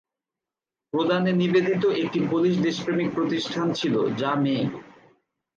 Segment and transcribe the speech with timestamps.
[0.93, 4.63] প্রদানে নিবেদিত একটি পোলিশ দেশপ্রেমিক প্রতিষ্ঠান ছিল যা মেয়ে